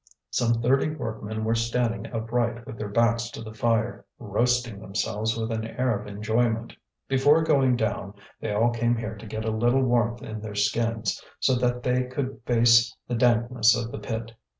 [0.31, 5.51] Some thirty workmen were standing upright with their backs to the fire, roasting themselves with
[5.51, 6.73] an air of enjoyment.
[7.07, 11.21] Before going down, they all came here to get a little warmth in their skins,
[11.39, 14.31] so that they could face the dampness of the pit.